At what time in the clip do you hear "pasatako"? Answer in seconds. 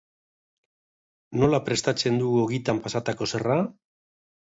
2.89-3.33